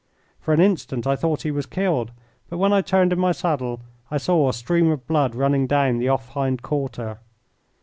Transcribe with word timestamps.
For 0.39 0.51
an 0.51 0.59
instant 0.59 1.05
I 1.05 1.15
thought 1.15 1.43
he 1.43 1.51
was 1.51 1.67
killed, 1.67 2.11
but 2.49 2.57
when 2.57 2.73
I 2.73 2.81
turned 2.81 3.13
in 3.13 3.19
my 3.19 3.31
saddle 3.31 3.81
I 4.09 4.17
saw 4.17 4.49
a 4.49 4.53
stream 4.53 4.89
of 4.89 5.05
blood 5.05 5.35
running 5.35 5.67
down 5.67 5.99
the 5.99 6.09
off 6.09 6.29
hind 6.29 6.63
quarter. 6.63 7.19